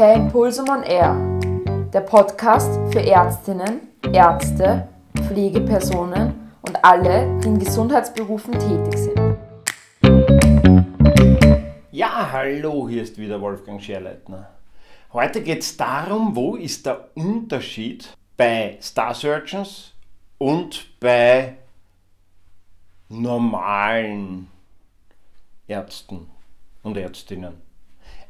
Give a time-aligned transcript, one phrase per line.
[0.00, 1.14] Per Impulsum on Air,
[1.92, 3.82] der Podcast für Ärztinnen,
[4.14, 4.88] Ärzte,
[5.26, 9.36] Pflegepersonen und alle, die in Gesundheitsberufen tätig sind.
[11.90, 14.48] Ja, hallo, hier ist wieder Wolfgang Scherleitner.
[15.12, 18.08] Heute geht es darum, wo ist der Unterschied
[18.38, 19.92] bei Star Surgeons
[20.38, 21.58] und bei
[23.10, 24.48] normalen
[25.68, 26.26] Ärzten
[26.82, 27.69] und Ärztinnen.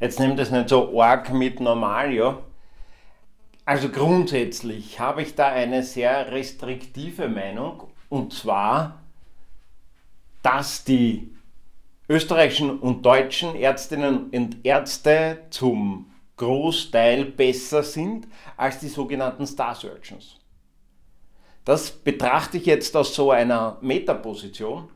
[0.01, 2.39] Jetzt nehmt das nicht so arg mit normal, ja.
[3.67, 9.03] Also grundsätzlich habe ich da eine sehr restriktive Meinung und zwar,
[10.43, 11.37] dass die
[12.09, 20.37] österreichischen und deutschen Ärztinnen und Ärzte zum Großteil besser sind als die sogenannten Star Surgeons.
[21.67, 24.89] Das betrachte ich jetzt aus so einer Metaposition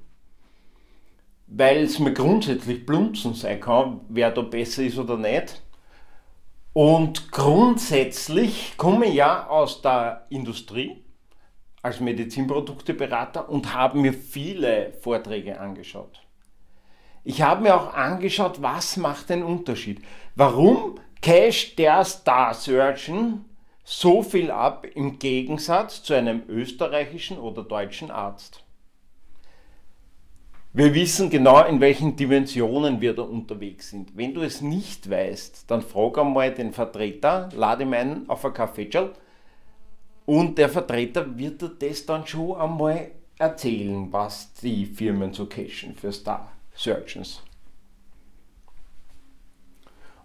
[1.47, 5.63] weil es mir grundsätzlich blunzen sein kann, wer da besser ist oder nicht.
[6.73, 11.05] Und grundsätzlich komme ich ja aus der Industrie
[11.83, 16.21] als Medizinprodukteberater und habe mir viele Vorträge angeschaut.
[17.23, 20.03] Ich habe mir auch angeschaut, was macht den Unterschied.
[20.35, 23.45] Warum casht der Star Surgeon
[23.85, 28.64] so viel ab im Gegensatz zu einem österreichischen oder deutschen Arzt?
[30.77, 34.17] Wir wissen genau, in welchen Dimensionen wir da unterwegs sind.
[34.17, 38.53] Wenn du es nicht weißt, dann frag einmal den Vertreter, lade ihn ein auf ein
[38.53, 38.91] Kaffee
[40.27, 45.95] und der Vertreter wird dir das dann schon einmal erzählen, was die Firmen so cashen
[45.95, 47.41] für Star Surgeons.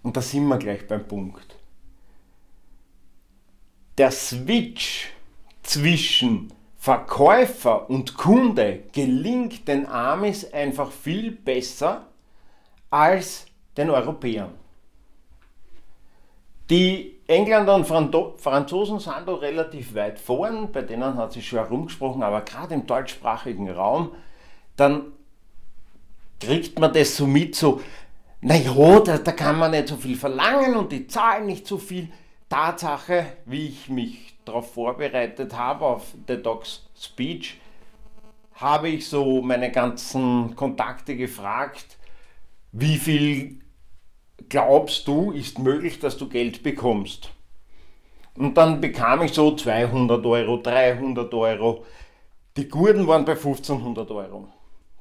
[0.01, 1.57] Und da sind wir gleich beim Punkt.
[3.99, 5.09] Der Switch
[5.61, 12.07] zwischen Verkäufer und Kunde gelingt den Amis einfach viel besser
[12.89, 14.53] als den Europäern.
[16.69, 22.23] Die Engländer und Franzosen sind da relativ weit vorn, bei denen hat sich schon herumgesprochen,
[22.23, 24.13] aber gerade im deutschsprachigen Raum,
[24.77, 25.11] dann
[26.39, 27.81] kriegt man das so mit, so,
[28.39, 32.07] naja, da, da kann man nicht so viel verlangen und die zahlen nicht so viel.
[32.49, 37.59] Tatsache, wie ich mich darauf vorbereitet habe, auf The Docs Speech,
[38.55, 41.97] habe ich so meine ganzen Kontakte gefragt,
[42.71, 43.59] wie viel
[44.49, 47.31] glaubst du, ist möglich, dass du Geld bekommst?
[48.35, 51.85] Und dann bekam ich so 200 Euro, 300 Euro.
[52.57, 54.47] Die Gurden waren bei 1500 Euro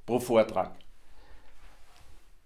[0.04, 0.72] pro Vortrag.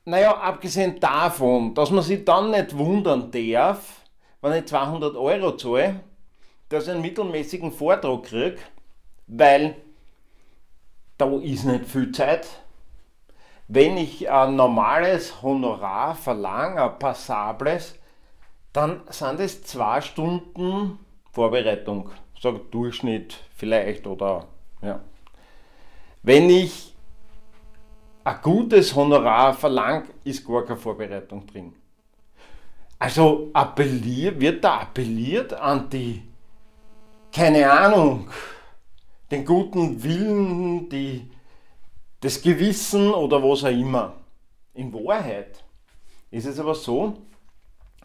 [0.05, 4.02] Naja, abgesehen davon, dass man sich dann nicht wundern darf,
[4.43, 6.01] wenn ich 200 Euro zahle,
[6.69, 8.59] dass ich einen mittelmäßigen Vortrag kriege,
[9.27, 9.77] weil
[11.17, 12.47] da ist nicht viel Zeit.
[13.69, 17.99] Wenn ich ein normales Honorar verlange, ein passables,
[18.73, 20.99] dann sind es zwei Stunden
[21.31, 22.11] Vorbereitung.
[22.41, 24.49] Sag Durchschnitt vielleicht oder
[24.83, 25.01] ja.
[26.23, 26.95] Wenn ich
[28.25, 31.75] ein gutes Honorar verlange, ist gar keine Vorbereitung drin.
[33.03, 36.23] Also appelliert, wird da appelliert an die,
[37.33, 38.31] keine Ahnung,
[39.29, 41.29] den guten Willen, die,
[42.21, 44.15] das Gewissen oder was auch immer.
[44.75, 45.65] In Wahrheit
[46.31, 47.19] ist es aber so,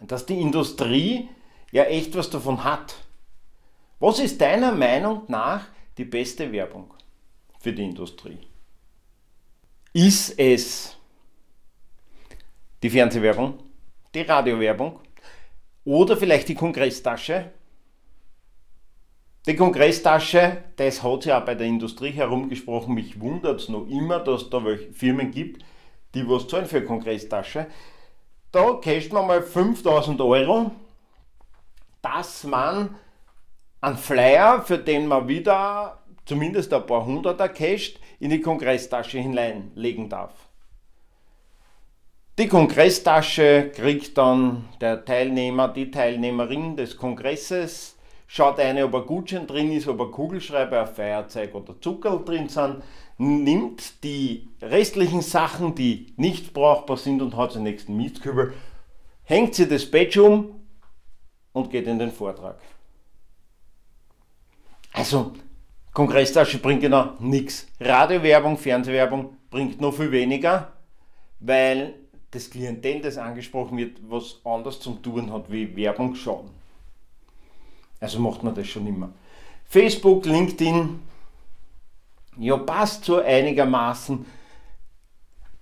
[0.01, 1.29] dass die Industrie
[1.71, 2.95] ja echt was davon hat.
[3.99, 5.63] Was ist deiner Meinung nach
[5.95, 6.91] die beste Werbung
[7.59, 8.39] für die Industrie?
[9.93, 10.97] Ist es
[12.81, 13.66] die Fernsehwerbung?
[14.17, 14.99] Die Radiowerbung
[15.85, 17.51] oder vielleicht die Kongresstasche.
[19.45, 24.19] Die Kongresstasche, das hat ja auch bei der Industrie herumgesprochen, mich wundert es noch immer,
[24.19, 24.61] dass da
[24.91, 25.63] Firmen gibt,
[26.15, 27.67] die was zahlen für Kongresstasche.
[28.51, 30.71] Da casht man mal 5000 Euro,
[32.01, 32.95] dass man
[33.79, 40.09] einen Flyer, für den man wieder zumindest ein paar Hunderter casht, in die Kongresstasche hineinlegen
[40.09, 40.33] darf.
[42.39, 47.97] Die Kongresstasche kriegt dann der Teilnehmer, die Teilnehmerin des Kongresses,
[48.27, 52.47] schaut eine, ob ein Gutschein drin ist, ob ein Kugelschreiber, ein Feierzeug oder Zuckerl drin
[52.47, 52.83] sind,
[53.17, 58.53] nimmt die restlichen Sachen, die nicht brauchbar sind und hat den nächsten Mietskübel,
[59.23, 60.59] hängt sie das Badge um
[61.53, 62.59] und geht in den Vortrag.
[64.93, 65.31] Also,
[65.91, 67.65] Kongresstasche bringt genau nichts.
[67.79, 70.73] Radiowerbung, Fernsehwerbung bringt noch viel weniger,
[71.39, 71.95] weil
[72.31, 76.49] das Klientel, das angesprochen wird, was anders zum Tun hat wie Werbung schauen.
[77.99, 79.11] Also macht man das schon immer.
[79.65, 80.99] Facebook, LinkedIn,
[82.37, 84.25] ja, passt so einigermaßen.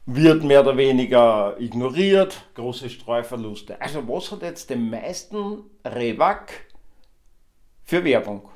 [0.06, 3.82] wird mehr oder weniger ignoriert, große Streuverluste.
[3.82, 6.52] Also was hat jetzt den meisten Rewak
[7.84, 8.50] für Werbung?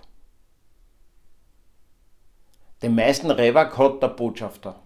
[2.82, 4.80] Den meisten Rewak hat der Botschafter.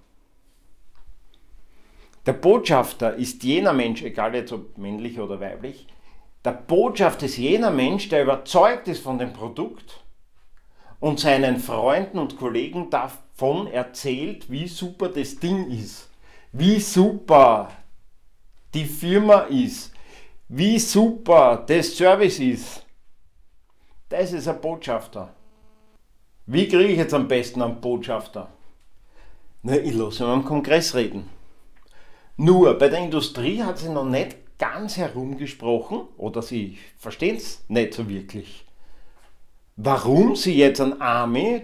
[2.25, 5.88] Der Botschafter ist jener Mensch, egal jetzt ob männlich oder weiblich,
[6.46, 10.04] der Botschafter ist jener Mensch, der überzeugt ist von dem Produkt
[11.02, 16.10] und seinen Freunden und Kollegen davon erzählt, wie super das Ding ist,
[16.54, 17.72] wie super
[18.74, 19.92] die Firma ist,
[20.48, 22.86] wie super das Service ist.
[24.08, 25.34] Das ist ein Botschafter.
[26.46, 28.48] Wie kriege ich jetzt am besten einen Botschafter?
[29.62, 31.30] Na, ich lasse ihn am Kongress reden.
[32.38, 37.94] Nur bei der Industrie hat sie noch nicht ganz herumgesprochen oder sie verstehen es nicht
[37.94, 38.65] so wirklich.
[39.75, 41.63] Warum sie jetzt an Army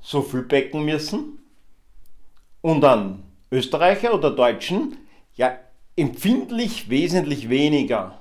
[0.00, 1.38] so viel becken müssen
[2.60, 4.96] und an Österreicher oder Deutschen
[5.34, 5.58] ja
[5.96, 8.20] empfindlich wesentlich weniger.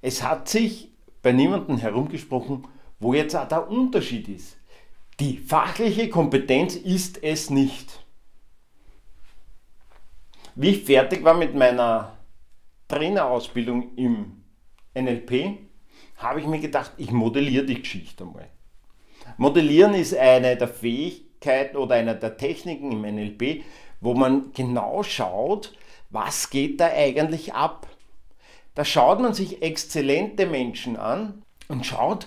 [0.00, 0.90] Es hat sich
[1.22, 2.66] bei niemandem herumgesprochen,
[2.98, 4.56] wo jetzt auch der Unterschied ist.
[5.20, 8.01] Die fachliche Kompetenz ist es nicht.
[10.54, 12.16] Wie ich fertig war mit meiner
[12.88, 14.42] Trainerausbildung im
[14.94, 15.58] NLP,
[16.18, 18.48] habe ich mir gedacht, ich modelliere die Geschichte einmal.
[19.38, 23.64] Modellieren ist eine der Fähigkeiten oder eine der Techniken im NLP,
[24.00, 25.72] wo man genau schaut,
[26.10, 27.86] was geht da eigentlich ab.
[28.74, 32.26] Da schaut man sich exzellente Menschen an und schaut,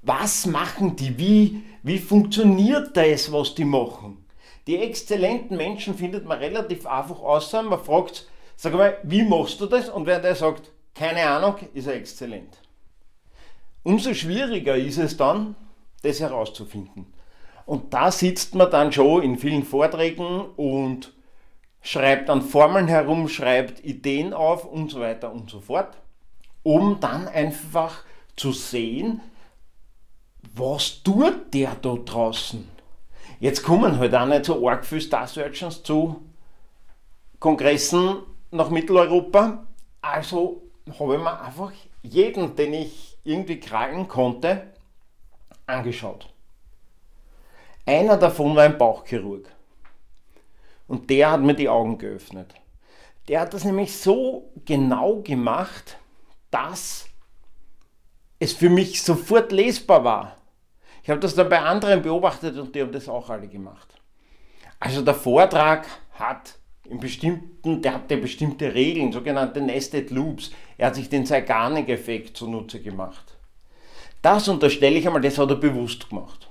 [0.00, 4.21] was machen die, wie, wie funktioniert das, was die machen.
[4.66, 7.62] Die exzellenten Menschen findet man relativ einfach außer.
[7.62, 9.88] Man fragt, sag mal, wie machst du das?
[9.88, 12.58] Und wer der sagt, keine Ahnung, ist er exzellent.
[13.82, 15.56] Umso schwieriger ist es dann,
[16.02, 17.12] das herauszufinden.
[17.66, 21.12] Und da sitzt man dann schon in vielen Vorträgen und
[21.80, 25.96] schreibt an Formeln herum, schreibt Ideen auf und so weiter und so fort,
[26.62, 28.04] um dann einfach
[28.36, 29.20] zu sehen,
[30.54, 32.68] was tut der da draußen?
[33.42, 36.22] Jetzt kommen halt auch nicht so arg viele Star Surgeons zu
[37.40, 38.18] Kongressen
[38.52, 39.66] nach Mitteleuropa.
[40.00, 40.62] Also
[40.96, 41.72] habe ich mir einfach
[42.02, 44.68] jeden, den ich irgendwie krallen konnte,
[45.66, 46.32] angeschaut.
[47.84, 49.48] Einer davon war ein Bauchchirurg.
[50.86, 52.54] Und der hat mir die Augen geöffnet.
[53.26, 55.96] Der hat das nämlich so genau gemacht,
[56.52, 57.08] dass
[58.38, 60.36] es für mich sofort lesbar war.
[61.02, 63.88] Ich habe das dann bei anderen beobachtet und die haben das auch alle gemacht.
[64.78, 66.58] Also der Vortrag hat
[66.88, 70.50] in bestimmten, der hatte bestimmte Regeln, sogenannte Nested Loops.
[70.78, 73.36] Er hat sich den Zeigarnik-Effekt zunutze gemacht.
[74.20, 76.48] Das unterstelle ich einmal, das hat er bewusst gemacht.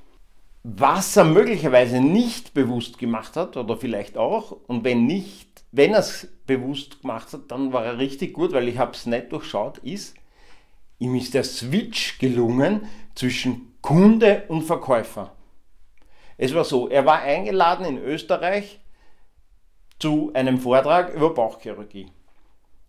[0.63, 6.00] Was er möglicherweise nicht bewusst gemacht hat, oder vielleicht auch, und wenn nicht, wenn er
[6.00, 9.80] es bewusst gemacht hat, dann war er richtig gut, weil ich habe es nicht durchschaut,
[9.80, 10.15] ist,
[11.00, 15.31] ihm ist der Switch gelungen zwischen Kunde und Verkäufer.
[16.37, 18.79] Es war so, er war eingeladen in Österreich
[19.97, 22.11] zu einem Vortrag über Bauchchirurgie.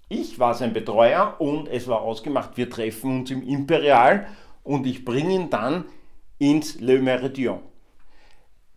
[0.08, 4.26] Ich war sein Betreuer und es war ausgemacht, wir treffen uns im Imperial
[4.62, 5.86] und ich bringe ihn dann
[6.38, 7.60] ins Le Méridien.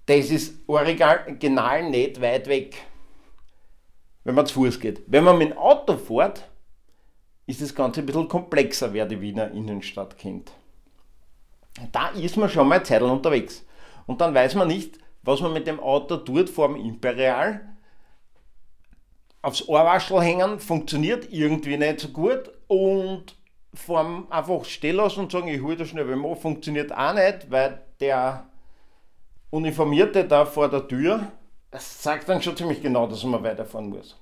[0.05, 2.77] Das ist original nicht weit weg,
[4.23, 5.01] wenn man zu Fuß geht.
[5.07, 6.49] Wenn man mit dem Auto fährt,
[7.45, 10.53] ist das Ganze ein bisschen komplexer, wer die Wiener Innenstadt kennt
[11.91, 13.65] da ist man schon mal Zeit unterwegs.
[14.05, 17.61] Und dann weiß man nicht, was man mit dem Auto tut vor dem Imperial.
[19.41, 23.35] Aufs Ohrwaschel hängen funktioniert irgendwie nicht so gut und
[23.73, 27.81] vorm einfach stehen lassen und sagen, ich hole das schnell mal, funktioniert auch nicht, weil
[27.99, 28.47] der
[29.49, 31.31] Uniformierte da vor der Tür,
[31.71, 34.17] das sagt dann schon ziemlich genau, dass man weiterfahren muss.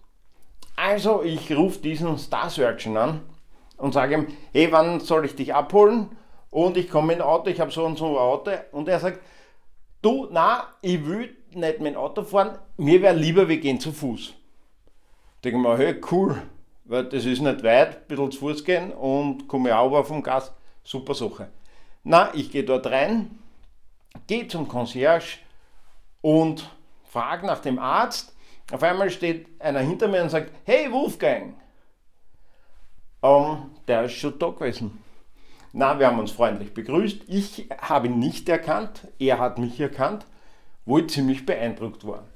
[0.76, 3.22] Also ich rufe diesen Star Surgeon an
[3.78, 6.10] und sage ihm, hey, wann soll ich dich abholen?
[6.54, 9.00] Und ich komme mit dem Auto, ich habe so und so ein Auto und er
[9.00, 9.20] sagt,
[10.02, 13.92] du, na, ich will nicht mit dem Auto fahren, mir wäre lieber, wir gehen zu
[13.92, 14.34] Fuß.
[15.44, 16.42] Denke mir, hey, cool,
[16.86, 20.54] weil das ist nicht weit, ein bisschen zu Fuß gehen und komme auch vom Gas,
[20.84, 21.50] super Sache.
[22.04, 23.40] Na, ich gehe dort rein,
[24.28, 25.40] gehe zum Concierge
[26.22, 26.70] und
[27.04, 28.36] frage nach dem Arzt.
[28.72, 31.56] Auf einmal steht einer hinter mir und sagt, hey Wolfgang,
[33.24, 35.03] ähm, der ist schon da gewesen.
[35.76, 37.24] Na, wir haben uns freundlich begrüßt.
[37.28, 40.28] Ich habe ihn nicht erkannt, er hat mich erkannt,
[40.86, 42.28] wo ich ziemlich beeindruckt war.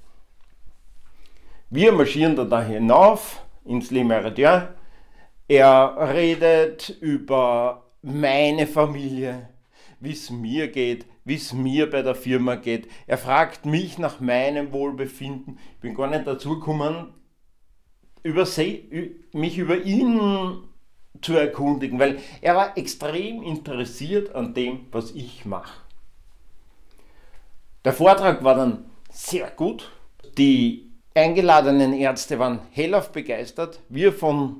[1.69, 4.69] Wir marschieren da, da hinauf ins Le Meridien.
[5.47, 9.49] Er redet über meine Familie,
[9.99, 12.89] wie es mir geht, wie es mir bei der Firma geht.
[13.05, 15.59] Er fragt mich nach meinem Wohlbefinden.
[15.75, 17.13] Ich bin gar nicht dazu gekommen,
[18.23, 18.47] über
[19.33, 20.66] mich über ihn
[21.21, 25.73] zu erkundigen, weil er war extrem interessiert an dem, was ich mache.
[27.85, 29.91] Der Vortrag war dann sehr gut.
[30.37, 33.79] Die eingeladenen Ärzte waren hellauf begeistert.
[33.89, 34.57] Wir von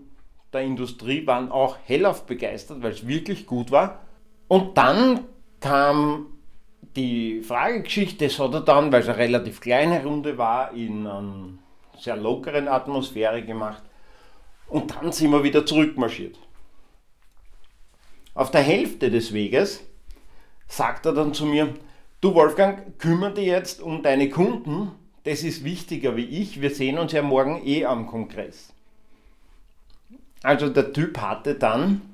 [0.53, 3.99] der Industrie waren auch hellauf begeistert, weil es wirklich gut war.
[4.47, 5.25] Und dann
[5.59, 6.27] kam
[6.95, 11.49] die Fragegeschichte, das hat er dann, weil es eine relativ kleine Runde war, in einer
[11.99, 13.83] sehr lockeren Atmosphäre gemacht.
[14.69, 16.37] Und dann sind wir wieder zurückmarschiert.
[18.37, 19.83] Auf der Hälfte des Weges
[20.67, 21.73] sagt er dann zu mir,
[22.21, 24.91] du Wolfgang, kümmere dich jetzt um deine Kunden,
[25.23, 28.71] das ist wichtiger wie ich, wir sehen uns ja morgen eh am Kongress.
[30.43, 32.13] Also der Typ hatte dann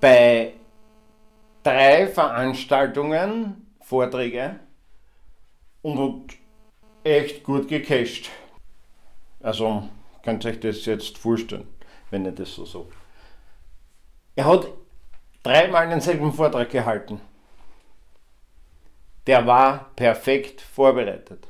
[0.00, 0.54] bei
[1.62, 4.58] drei Veranstaltungen Vorträge
[5.82, 6.36] und hat
[7.04, 8.28] echt gut gecasht.
[9.38, 9.88] Also
[10.24, 11.68] könnt ihr euch das jetzt vorstellen,
[12.10, 12.88] wenn ihr das so so.
[14.36, 14.68] Er hat
[15.42, 17.20] dreimal denselben Vortrag gehalten.
[19.26, 21.46] Der war perfekt vorbereitet.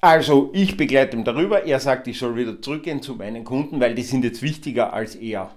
[0.00, 3.94] Also ich begleite ihn darüber, er sagt, ich soll wieder zurückgehen zu meinen Kunden, weil
[3.94, 5.50] die sind jetzt wichtiger als er.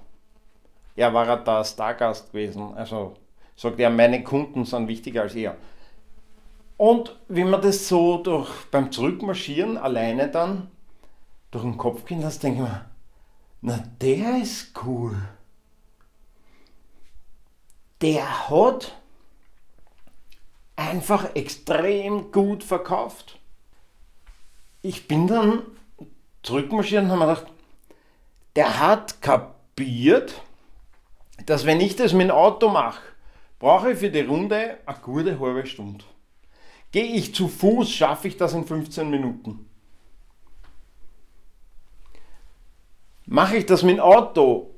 [0.95, 3.15] Er war da Stargast gewesen, also
[3.55, 5.57] sagt er, meine Kunden sind wichtiger als er.
[6.77, 10.69] Und wie man das so durch, beim Zurückmarschieren alleine dann
[11.49, 12.85] durch den Kopf gehen lässt, denke ich mir,
[13.61, 15.15] na der ist cool.
[18.01, 18.95] Der hat
[20.75, 23.39] einfach extrem gut verkauft
[24.85, 25.63] ich bin dann
[26.43, 27.51] zurückmarschiert und habe mir gedacht,
[28.55, 30.43] der hat kapiert,
[31.47, 33.01] dass wenn ich das mit dem Auto mache,
[33.57, 36.05] brauche ich für die Runde eine gute halbe Stunde.
[36.91, 39.67] Gehe ich zu Fuß, schaffe ich das in 15 Minuten.
[43.25, 44.75] Mache ich das mit dem Auto,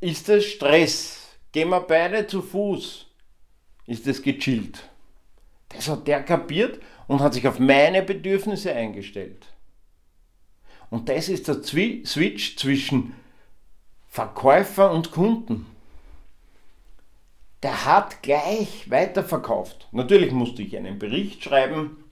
[0.00, 1.36] ist es Stress.
[1.52, 3.06] Gehen wir beide zu Fuß,
[3.86, 4.88] ist es gechillt.
[5.68, 9.52] Das hat der kapiert und hat sich auf meine Bedürfnisse eingestellt.
[10.90, 13.14] Und das ist der Switch zwischen
[14.08, 15.66] Verkäufer und Kunden.
[17.62, 19.88] Der hat gleich weiterverkauft.
[19.92, 22.04] Natürlich musste ich einen Bericht schreiben,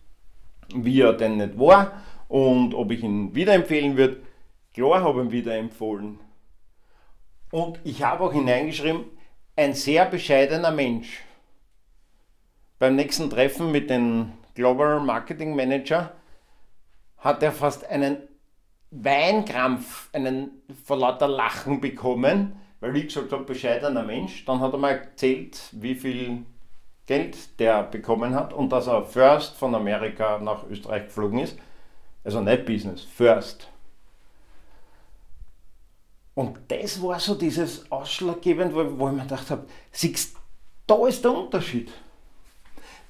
[0.75, 4.21] wie er denn nicht war und ob ich ihn wiederempfehlen würde.
[4.75, 6.21] Klar habe ich ihn wiederempfohlen.
[7.51, 9.05] Und ich habe auch hineingeschrieben,
[9.57, 11.23] ein sehr bescheidener Mensch.
[12.79, 16.13] Beim nächsten Treffen mit den Global Marketing Manager,
[17.19, 18.19] hat er fast einen
[18.91, 24.45] Weinkrampf, einen vor lauter Lachen bekommen, weil ich gesagt habe, bescheidener Mensch.
[24.45, 26.45] Dann hat er mal erzählt, wie viel
[27.07, 31.59] Geld der bekommen hat und dass er first von Amerika nach Österreich geflogen ist.
[32.25, 33.69] Also nicht Business, first.
[36.39, 40.37] Und das war so dieses Ausschlaggebend, wo, wo ich mir gedacht habe, siehst
[40.87, 41.91] da ist der Unterschied.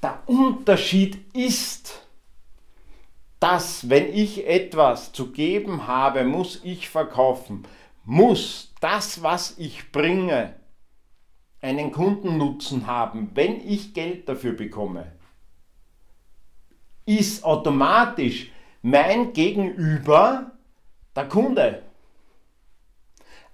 [0.03, 2.07] Der Unterschied ist,
[3.39, 7.67] dass wenn ich etwas zu geben habe, muss ich verkaufen.
[8.03, 10.55] Muss das, was ich bringe,
[11.61, 15.13] einen Kundennutzen haben, wenn ich Geld dafür bekomme,
[17.05, 20.53] ist automatisch mein Gegenüber
[21.15, 21.83] der Kunde.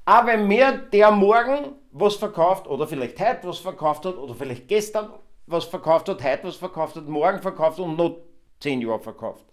[0.04, 4.68] Aber wenn mir der morgen was verkauft oder vielleicht heute was verkauft hat oder vielleicht
[4.68, 5.10] gestern
[5.46, 8.18] was verkauft hat, heute was verkauft hat, morgen verkauft und noch
[8.60, 9.44] zehn Jahre verkauft.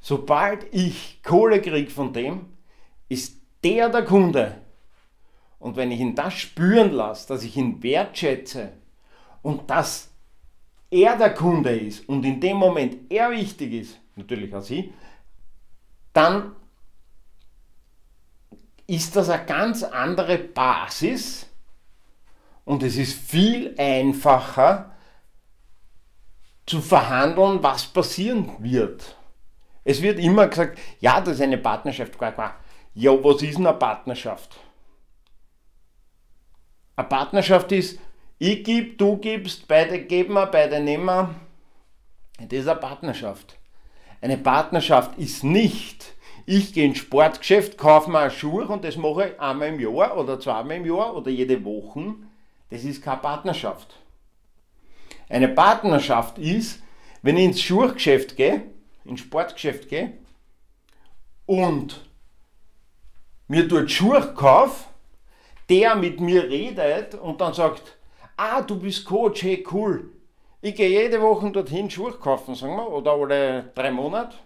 [0.00, 2.56] Sobald ich Kohle kriege von dem,
[3.08, 4.60] ist der der Kunde.
[5.58, 8.72] Und wenn ich ihn das spüren lasse, dass ich ihn wertschätze
[9.42, 10.10] und dass
[10.90, 14.92] er der Kunde ist und in dem Moment er wichtig ist, natürlich auch sie,
[16.12, 16.56] dann
[18.92, 21.46] ist das eine ganz andere Basis,
[22.64, 24.94] und es ist viel einfacher
[26.66, 29.16] zu verhandeln, was passieren wird.
[29.82, 32.12] Es wird immer gesagt, ja, das ist eine Partnerschaft.
[32.94, 34.56] Ja, was ist eine Partnerschaft?
[36.94, 37.98] Eine Partnerschaft ist,
[38.38, 41.34] ich gebe, du gibst, beide geben wir, beide nehmen wir.
[42.38, 43.56] Das ist eine Partnerschaft.
[44.20, 46.14] Eine Partnerschaft ist nicht,
[46.46, 50.16] ich gehe ins Sportgeschäft, kaufe mir eine Schuhe und das mache ich einmal im Jahr
[50.16, 52.14] oder zweimal im Jahr oder jede Woche
[52.72, 53.94] das ist keine Partnerschaft.
[55.28, 56.82] Eine Partnerschaft ist,
[57.20, 58.62] wenn ich ins Schuhgeschäft gehe,
[59.04, 60.14] ins Sportgeschäft gehe
[61.44, 62.02] und
[63.46, 64.86] mir dort Schuhe kaufe,
[65.68, 67.98] der mit mir redet und dann sagt,
[68.38, 70.10] ah, du bist Coach, hey, cool.
[70.62, 74.36] Ich gehe jede Woche dorthin Schuhe kaufen, sagen wir, oder alle drei Monate.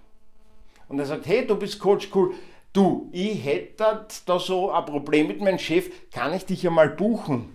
[0.89, 2.35] Und er sagt, hey, du bist Coach, cool.
[2.73, 7.55] Du, ich hätte da so ein Problem mit meinem Chef, kann ich dich einmal buchen?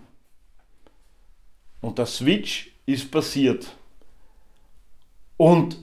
[1.80, 3.76] Und der Switch ist passiert.
[5.36, 5.76] Und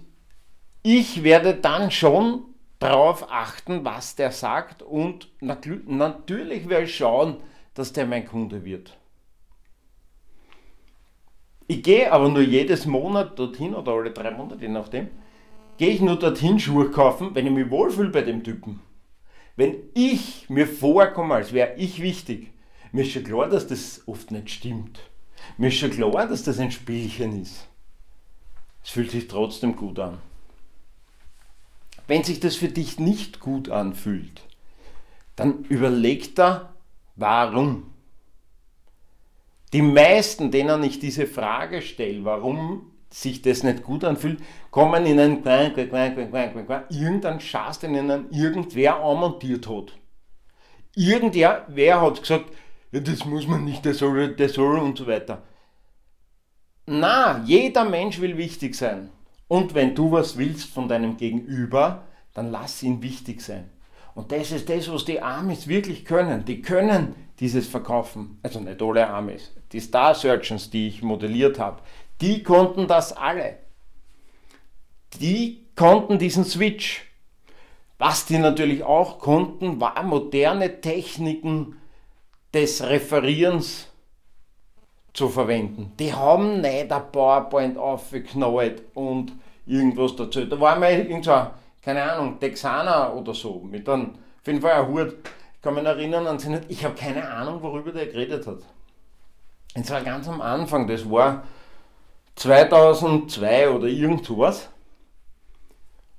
[0.83, 2.45] ich werde dann schon
[2.79, 7.37] darauf achten, was der sagt und natürlich werde ich schauen,
[7.73, 8.97] dass der mein Kunde wird.
[11.67, 15.09] Ich gehe aber nur jedes Monat dorthin oder alle drei Monate, je nachdem,
[15.79, 18.81] gehe ich nur dorthin Schuhe kaufen, wenn ich mich wohlfühle bei dem Typen.
[19.55, 22.51] Wenn ich mir vorkomme, als wäre ich wichtig,
[22.91, 24.99] mir ist schon klar, dass das oft nicht stimmt.
[25.57, 27.69] Mir ist schon klar, dass das ein Spielchen ist.
[28.83, 30.17] Es fühlt sich trotzdem gut an.
[32.07, 34.41] Wenn sich das für dich nicht gut anfühlt,
[35.37, 36.73] dann überleg da,
[37.15, 37.93] warum.
[39.71, 44.39] Die meisten, denen ich diese Frage stelle, warum sich das nicht gut anfühlt,
[44.71, 45.43] kommen in ein
[46.89, 49.93] irgendein Schatz, den ihnen irgendwer anmontiert hat.
[50.95, 52.51] Irgendwer hat gesagt,
[52.91, 55.43] ja, das muss man nicht, der soll, der soll und so weiter.
[56.85, 59.09] Na, jeder Mensch will wichtig sein.
[59.47, 63.69] Und wenn du was willst von deinem Gegenüber, dann lass ihn wichtig sein.
[64.15, 66.45] Und das ist das, was die Amis wirklich können.
[66.45, 68.39] Die können dieses Verkaufen.
[68.43, 69.51] Also nicht alle Amis.
[69.71, 71.81] Die Star Surgeons, die ich modelliert habe,
[72.21, 73.57] die konnten das alle.
[75.19, 77.05] Die konnten diesen Switch.
[77.97, 81.77] Was die natürlich auch konnten, war moderne Techniken
[82.53, 83.87] des Referierens
[85.13, 85.91] zu verwenden.
[85.99, 89.33] Die haben nicht ein PowerPoint aufgeknallt und
[89.65, 90.45] irgendwas dazu.
[90.45, 91.47] Da war mal irgendein,
[91.81, 95.15] keine Ahnung, Texaner oder so, mit einem, auf jeden Fall ein Hut.
[95.55, 98.59] Ich kann mich erinnern an sie nicht, ich habe keine Ahnung, worüber der geredet hat.
[99.75, 101.43] Das war ganz am Anfang, das war
[102.39, 104.69] 2002 oder irgend sowas.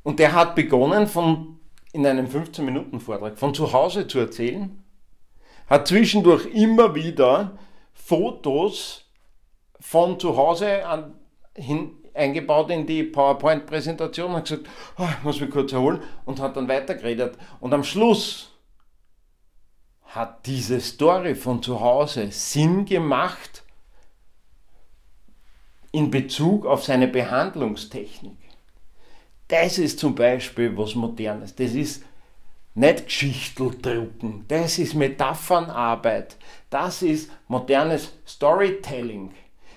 [0.03, 1.59] Und der hat begonnen, von,
[1.93, 4.85] in einem 15-Minuten-Vortrag von zu Hause zu erzählen,
[5.67, 7.59] hat zwischendurch immer wieder
[7.95, 9.06] Fotos
[9.80, 11.15] von zu Hause an,
[11.56, 16.56] hin, eingebaut in die PowerPoint-Präsentation und gesagt, oh, ich muss mich kurz erholen und hat
[16.56, 17.39] dann weitergeredet.
[17.61, 18.52] Und am Schluss
[20.04, 23.65] hat diese Story von zu Hause Sinn gemacht
[25.93, 28.37] in Bezug auf seine Behandlungstechnik.
[29.49, 31.55] Das ist zum Beispiel was Modernes.
[31.55, 32.05] Das ist
[32.75, 34.45] nicht Geschichteldrucken.
[34.47, 36.37] Das ist Metaphernarbeit.
[36.71, 39.33] Das ist modernes Storytelling.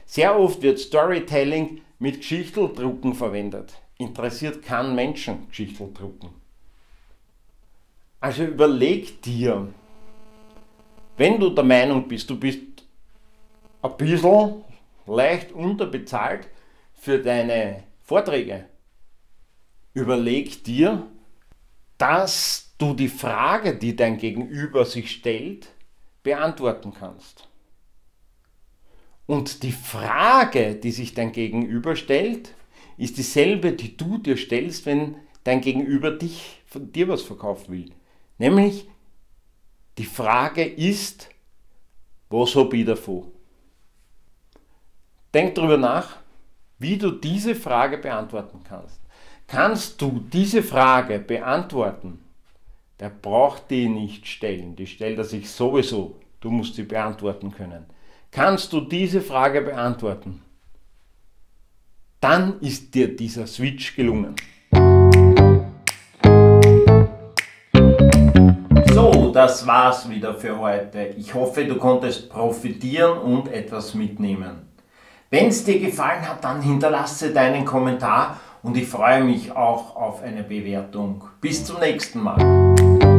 [0.05, 3.73] Sehr oft wird Storytelling mit Geschichteldrucken verwendet.
[3.97, 6.29] Interessiert keinen Menschen Geschichteldrucken.
[8.19, 9.67] Also überleg dir,
[11.17, 12.59] wenn du der Meinung bist, du bist
[13.81, 14.63] ein bisschen
[15.05, 16.49] leicht unterbezahlt
[16.93, 18.65] für deine Vorträge,
[19.93, 21.07] überleg dir,
[21.97, 25.69] dass du die Frage, die dein Gegenüber sich stellt,
[26.23, 27.47] beantworten kannst.
[29.25, 32.53] Und die Frage, die sich dein Gegenüber stellt,
[32.97, 37.91] ist dieselbe, die du dir stellst, wenn dein Gegenüber dich, von dir was verkaufen will.
[38.37, 38.87] Nämlich,
[39.97, 41.29] die Frage ist,
[42.29, 43.32] was habe ich davon?
[45.33, 46.17] Denk darüber nach,
[46.77, 49.01] wie du diese Frage beantworten kannst.
[49.47, 52.19] Kannst du diese Frage beantworten,
[52.99, 56.19] der braucht die nicht stellen, die stellt er sich sowieso.
[56.39, 57.85] Du musst sie beantworten können.
[58.29, 60.43] Kannst du diese Frage beantworten?
[62.19, 64.35] Dann ist dir dieser Switch gelungen.
[68.93, 71.15] So, das war's wieder für heute.
[71.17, 74.72] Ich hoffe, du konntest profitieren und etwas mitnehmen.
[75.33, 80.21] Wenn es dir gefallen hat, dann hinterlasse deinen Kommentar und ich freue mich auch auf
[80.21, 81.23] eine Bewertung.
[81.41, 83.12] Bis zum nächsten Mal.